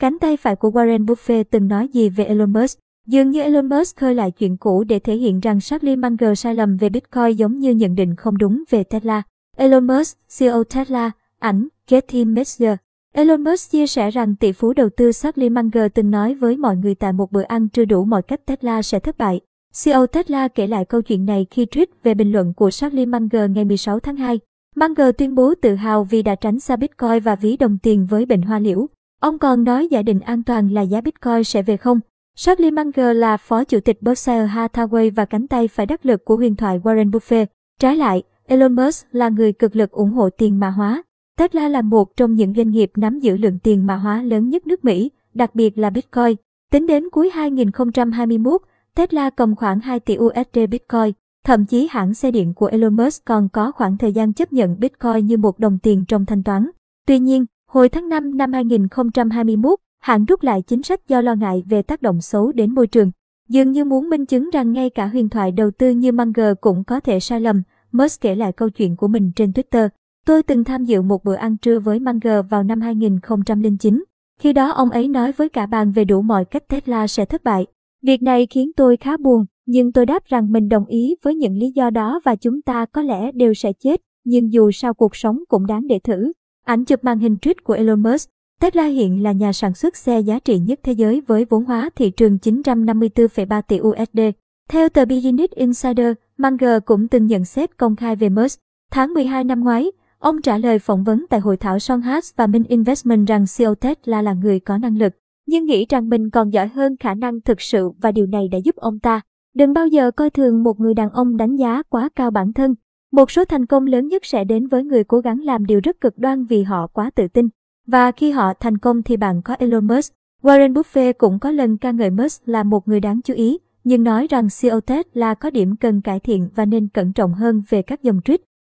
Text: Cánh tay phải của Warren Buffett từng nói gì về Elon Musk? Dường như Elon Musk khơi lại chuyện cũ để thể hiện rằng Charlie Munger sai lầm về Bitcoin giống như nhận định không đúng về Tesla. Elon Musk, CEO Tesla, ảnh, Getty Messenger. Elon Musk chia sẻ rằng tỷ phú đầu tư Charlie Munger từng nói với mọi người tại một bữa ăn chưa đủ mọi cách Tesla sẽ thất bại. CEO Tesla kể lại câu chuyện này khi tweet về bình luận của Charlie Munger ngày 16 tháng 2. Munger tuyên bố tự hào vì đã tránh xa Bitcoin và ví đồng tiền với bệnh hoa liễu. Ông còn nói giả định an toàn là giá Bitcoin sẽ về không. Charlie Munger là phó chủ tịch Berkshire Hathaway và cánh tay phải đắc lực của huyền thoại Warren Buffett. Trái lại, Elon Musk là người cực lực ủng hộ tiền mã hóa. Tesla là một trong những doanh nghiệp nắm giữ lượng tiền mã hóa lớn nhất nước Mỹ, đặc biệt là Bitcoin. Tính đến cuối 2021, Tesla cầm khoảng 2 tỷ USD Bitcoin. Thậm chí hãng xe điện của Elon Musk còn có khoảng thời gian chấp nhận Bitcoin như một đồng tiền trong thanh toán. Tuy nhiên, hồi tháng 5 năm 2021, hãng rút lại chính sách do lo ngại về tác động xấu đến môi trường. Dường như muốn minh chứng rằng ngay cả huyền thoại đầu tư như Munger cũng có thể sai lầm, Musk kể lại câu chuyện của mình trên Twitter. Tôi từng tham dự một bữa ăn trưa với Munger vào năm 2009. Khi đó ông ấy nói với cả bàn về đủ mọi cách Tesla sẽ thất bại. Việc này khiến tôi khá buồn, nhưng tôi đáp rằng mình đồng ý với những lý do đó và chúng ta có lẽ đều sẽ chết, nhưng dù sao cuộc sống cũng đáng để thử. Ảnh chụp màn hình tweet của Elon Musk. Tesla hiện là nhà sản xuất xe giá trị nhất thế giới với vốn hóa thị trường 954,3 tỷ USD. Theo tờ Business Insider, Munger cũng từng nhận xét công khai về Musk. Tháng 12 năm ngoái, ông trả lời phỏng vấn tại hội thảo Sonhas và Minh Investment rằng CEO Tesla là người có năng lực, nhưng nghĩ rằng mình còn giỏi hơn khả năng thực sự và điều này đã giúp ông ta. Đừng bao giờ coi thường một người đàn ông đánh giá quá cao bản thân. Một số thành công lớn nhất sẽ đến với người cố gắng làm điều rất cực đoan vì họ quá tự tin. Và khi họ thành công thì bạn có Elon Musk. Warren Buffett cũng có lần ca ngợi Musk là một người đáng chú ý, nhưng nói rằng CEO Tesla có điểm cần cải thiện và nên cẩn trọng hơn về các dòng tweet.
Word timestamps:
Cánh 0.00 0.18
tay 0.18 0.36
phải 0.36 0.56
của 0.56 0.70
Warren 0.70 1.06
Buffett 1.06 1.44
từng 1.50 1.68
nói 1.68 1.88
gì 1.88 2.08
về 2.08 2.24
Elon 2.24 2.52
Musk? 2.52 2.78
Dường 3.06 3.30
như 3.30 3.40
Elon 3.40 3.68
Musk 3.68 3.96
khơi 3.96 4.14
lại 4.14 4.30
chuyện 4.30 4.56
cũ 4.56 4.84
để 4.84 4.98
thể 4.98 5.14
hiện 5.16 5.40
rằng 5.40 5.60
Charlie 5.60 5.96
Munger 5.96 6.38
sai 6.38 6.54
lầm 6.54 6.76
về 6.76 6.88
Bitcoin 6.88 7.36
giống 7.36 7.58
như 7.58 7.70
nhận 7.70 7.94
định 7.94 8.16
không 8.16 8.38
đúng 8.38 8.64
về 8.70 8.84
Tesla. 8.84 9.22
Elon 9.56 9.86
Musk, 9.86 10.18
CEO 10.38 10.64
Tesla, 10.64 11.10
ảnh, 11.38 11.68
Getty 11.88 12.24
Messenger. 12.24 12.76
Elon 13.14 13.44
Musk 13.44 13.70
chia 13.70 13.86
sẻ 13.86 14.10
rằng 14.10 14.36
tỷ 14.36 14.52
phú 14.52 14.72
đầu 14.72 14.88
tư 14.96 15.12
Charlie 15.12 15.48
Munger 15.48 15.84
từng 15.94 16.10
nói 16.10 16.34
với 16.34 16.56
mọi 16.56 16.76
người 16.76 16.94
tại 16.94 17.12
một 17.12 17.32
bữa 17.32 17.42
ăn 17.42 17.68
chưa 17.68 17.84
đủ 17.84 18.04
mọi 18.04 18.22
cách 18.22 18.46
Tesla 18.46 18.82
sẽ 18.82 18.98
thất 18.98 19.18
bại. 19.18 19.40
CEO 19.84 20.06
Tesla 20.06 20.48
kể 20.48 20.66
lại 20.66 20.84
câu 20.84 21.02
chuyện 21.02 21.26
này 21.26 21.46
khi 21.50 21.64
tweet 21.64 21.86
về 22.02 22.14
bình 22.14 22.32
luận 22.32 22.54
của 22.54 22.70
Charlie 22.70 23.06
Munger 23.06 23.50
ngày 23.50 23.64
16 23.64 24.00
tháng 24.00 24.16
2. 24.16 24.40
Munger 24.76 25.08
tuyên 25.18 25.34
bố 25.34 25.54
tự 25.62 25.74
hào 25.74 26.04
vì 26.04 26.22
đã 26.22 26.34
tránh 26.34 26.60
xa 26.60 26.76
Bitcoin 26.76 27.22
và 27.22 27.36
ví 27.36 27.56
đồng 27.56 27.78
tiền 27.82 28.06
với 28.10 28.26
bệnh 28.26 28.42
hoa 28.42 28.58
liễu. 28.58 28.88
Ông 29.20 29.38
còn 29.38 29.64
nói 29.64 29.88
giả 29.90 30.02
định 30.02 30.20
an 30.20 30.42
toàn 30.42 30.72
là 30.72 30.82
giá 30.82 31.00
Bitcoin 31.00 31.44
sẽ 31.44 31.62
về 31.62 31.76
không. 31.76 32.00
Charlie 32.36 32.70
Munger 32.70 33.16
là 33.16 33.36
phó 33.36 33.64
chủ 33.64 33.80
tịch 33.80 34.02
Berkshire 34.02 34.46
Hathaway 34.46 35.10
và 35.14 35.24
cánh 35.24 35.46
tay 35.46 35.68
phải 35.68 35.86
đắc 35.86 36.06
lực 36.06 36.24
của 36.24 36.36
huyền 36.36 36.56
thoại 36.56 36.78
Warren 36.78 37.10
Buffett. 37.10 37.46
Trái 37.80 37.96
lại, 37.96 38.22
Elon 38.46 38.74
Musk 38.74 39.06
là 39.12 39.28
người 39.28 39.52
cực 39.52 39.76
lực 39.76 39.90
ủng 39.90 40.10
hộ 40.10 40.30
tiền 40.30 40.60
mã 40.60 40.70
hóa. 40.70 41.02
Tesla 41.38 41.68
là 41.68 41.82
một 41.82 42.16
trong 42.16 42.34
những 42.34 42.54
doanh 42.54 42.70
nghiệp 42.70 42.90
nắm 42.96 43.20
giữ 43.20 43.36
lượng 43.36 43.58
tiền 43.58 43.86
mã 43.86 43.96
hóa 43.96 44.22
lớn 44.22 44.48
nhất 44.48 44.66
nước 44.66 44.84
Mỹ, 44.84 45.10
đặc 45.34 45.54
biệt 45.54 45.78
là 45.78 45.90
Bitcoin. 45.90 46.36
Tính 46.70 46.86
đến 46.86 47.10
cuối 47.10 47.30
2021, 47.30 48.62
Tesla 48.94 49.30
cầm 49.30 49.56
khoảng 49.56 49.80
2 49.80 50.00
tỷ 50.00 50.16
USD 50.18 50.58
Bitcoin. 50.70 51.12
Thậm 51.44 51.66
chí 51.66 51.88
hãng 51.90 52.14
xe 52.14 52.30
điện 52.30 52.54
của 52.54 52.66
Elon 52.66 52.96
Musk 52.96 53.24
còn 53.24 53.48
có 53.48 53.72
khoảng 53.72 53.98
thời 53.98 54.12
gian 54.12 54.32
chấp 54.32 54.52
nhận 54.52 54.80
Bitcoin 54.80 55.26
như 55.26 55.36
một 55.36 55.58
đồng 55.58 55.78
tiền 55.82 56.04
trong 56.08 56.26
thanh 56.26 56.42
toán. 56.42 56.70
Tuy 57.06 57.18
nhiên, 57.18 57.46
hồi 57.70 57.88
tháng 57.88 58.08
5 58.08 58.36
năm 58.36 58.52
2021, 58.52 59.78
hãng 60.00 60.24
rút 60.24 60.42
lại 60.42 60.62
chính 60.62 60.82
sách 60.82 61.08
do 61.08 61.20
lo 61.20 61.34
ngại 61.34 61.62
về 61.66 61.82
tác 61.82 62.02
động 62.02 62.20
xấu 62.20 62.52
đến 62.52 62.74
môi 62.74 62.86
trường. 62.86 63.10
Dường 63.48 63.72
như 63.72 63.84
muốn 63.84 64.08
minh 64.08 64.26
chứng 64.26 64.50
rằng 64.52 64.72
ngay 64.72 64.90
cả 64.90 65.06
huyền 65.06 65.28
thoại 65.28 65.52
đầu 65.52 65.70
tư 65.70 65.90
như 65.90 66.12
Munger 66.12 66.52
cũng 66.60 66.84
có 66.84 67.00
thể 67.00 67.20
sai 67.20 67.40
lầm, 67.40 67.62
Musk 67.92 68.20
kể 68.20 68.34
lại 68.34 68.52
câu 68.52 68.70
chuyện 68.70 68.96
của 68.96 69.08
mình 69.08 69.30
trên 69.36 69.50
Twitter. 69.50 69.88
Tôi 70.26 70.42
từng 70.42 70.64
tham 70.64 70.84
dự 70.84 71.02
một 71.02 71.24
bữa 71.24 71.34
ăn 71.34 71.56
trưa 71.56 71.78
với 71.78 72.00
Munger 72.00 72.44
vào 72.50 72.62
năm 72.62 72.80
2009. 72.80 74.04
Khi 74.40 74.52
đó 74.52 74.70
ông 74.70 74.90
ấy 74.90 75.08
nói 75.08 75.32
với 75.32 75.48
cả 75.48 75.66
bàn 75.66 75.92
về 75.92 76.04
đủ 76.04 76.22
mọi 76.22 76.44
cách 76.44 76.68
Tesla 76.68 77.06
sẽ 77.06 77.24
thất 77.24 77.44
bại. 77.44 77.66
Việc 78.02 78.22
này 78.22 78.46
khiến 78.46 78.70
tôi 78.76 78.96
khá 78.96 79.16
buồn, 79.16 79.44
nhưng 79.66 79.92
tôi 79.92 80.06
đáp 80.06 80.24
rằng 80.24 80.52
mình 80.52 80.68
đồng 80.68 80.86
ý 80.86 81.16
với 81.22 81.34
những 81.34 81.56
lý 81.56 81.70
do 81.74 81.90
đó 81.90 82.20
và 82.24 82.36
chúng 82.36 82.62
ta 82.62 82.86
có 82.86 83.02
lẽ 83.02 83.32
đều 83.32 83.54
sẽ 83.54 83.72
chết, 83.72 84.00
nhưng 84.24 84.52
dù 84.52 84.70
sao 84.70 84.94
cuộc 84.94 85.16
sống 85.16 85.38
cũng 85.48 85.66
đáng 85.66 85.86
để 85.86 85.98
thử. 85.98 86.32
Ảnh 86.64 86.84
chụp 86.84 87.04
màn 87.04 87.18
hình 87.18 87.36
tweet 87.42 87.54
của 87.64 87.74
Elon 87.74 88.02
Musk. 88.02 88.28
Tesla 88.60 88.84
hiện 88.84 89.22
là 89.22 89.32
nhà 89.32 89.52
sản 89.52 89.74
xuất 89.74 89.96
xe 89.96 90.20
giá 90.20 90.38
trị 90.38 90.58
nhất 90.58 90.80
thế 90.82 90.92
giới 90.92 91.22
với 91.26 91.46
vốn 91.50 91.64
hóa 91.64 91.90
thị 91.96 92.10
trường 92.10 92.38
954,3 92.42 93.62
tỷ 93.62 93.80
USD. 93.80 94.20
Theo 94.68 94.88
tờ 94.88 95.04
Business 95.04 95.52
Insider, 95.54 96.12
Munger 96.38 96.78
cũng 96.84 97.08
từng 97.08 97.26
nhận 97.26 97.44
xét 97.44 97.76
công 97.76 97.96
khai 97.96 98.16
về 98.16 98.28
Musk. 98.28 98.58
Tháng 98.90 99.14
12 99.14 99.44
năm 99.44 99.60
ngoái, 99.60 99.90
ông 100.18 100.42
trả 100.42 100.58
lời 100.58 100.78
phỏng 100.78 101.04
vấn 101.04 101.26
tại 101.30 101.40
hội 101.40 101.56
thảo 101.56 101.78
Sonhas 101.78 102.30
và 102.36 102.46
Minh 102.46 102.64
Investment 102.64 103.28
rằng 103.28 103.44
CEO 103.58 103.74
Tesla 103.74 104.22
là 104.22 104.32
người 104.32 104.60
có 104.60 104.78
năng 104.78 104.98
lực, 104.98 105.12
nhưng 105.46 105.64
nghĩ 105.64 105.86
rằng 105.88 106.08
mình 106.08 106.30
còn 106.30 106.52
giỏi 106.52 106.68
hơn 106.68 106.96
khả 107.00 107.14
năng 107.14 107.40
thực 107.40 107.60
sự 107.60 107.90
và 108.00 108.12
điều 108.12 108.26
này 108.26 108.48
đã 108.52 108.58
giúp 108.58 108.76
ông 108.76 108.98
ta. 108.98 109.20
Đừng 109.54 109.72
bao 109.72 109.86
giờ 109.86 110.10
coi 110.10 110.30
thường 110.30 110.62
một 110.62 110.80
người 110.80 110.94
đàn 110.94 111.10
ông 111.10 111.36
đánh 111.36 111.56
giá 111.56 111.82
quá 111.82 112.08
cao 112.16 112.30
bản 112.30 112.52
thân. 112.52 112.74
Một 113.12 113.30
số 113.30 113.44
thành 113.44 113.66
công 113.66 113.86
lớn 113.86 114.08
nhất 114.08 114.24
sẽ 114.24 114.44
đến 114.44 114.66
với 114.66 114.84
người 114.84 115.04
cố 115.04 115.20
gắng 115.20 115.40
làm 115.40 115.66
điều 115.66 115.80
rất 115.84 116.00
cực 116.00 116.18
đoan 116.18 116.44
vì 116.44 116.62
họ 116.62 116.86
quá 116.86 117.10
tự 117.14 117.28
tin. 117.28 117.48
Và 117.86 118.12
khi 118.12 118.30
họ 118.30 118.52
thành 118.60 118.78
công 118.78 119.02
thì 119.02 119.16
bạn 119.16 119.42
có 119.42 119.54
Elon 119.58 119.86
Musk. 119.86 120.12
Warren 120.42 120.72
Buffett 120.72 121.12
cũng 121.18 121.38
có 121.38 121.50
lần 121.50 121.78
ca 121.78 121.90
ngợi 121.90 122.10
Musk 122.10 122.48
là 122.48 122.62
một 122.62 122.88
người 122.88 123.00
đáng 123.00 123.20
chú 123.24 123.34
ý, 123.34 123.58
nhưng 123.84 124.04
nói 124.04 124.26
rằng 124.30 124.48
CEO 124.60 124.80
Tesla 124.80 125.34
có 125.34 125.50
điểm 125.50 125.76
cần 125.76 126.00
cải 126.00 126.20
thiện 126.20 126.48
và 126.54 126.64
nên 126.64 126.88
cẩn 126.88 127.12
trọng 127.12 127.34
hơn 127.34 127.62
về 127.68 127.82
các 127.82 128.02
dòng 128.02 128.20
tweet. 128.24 128.38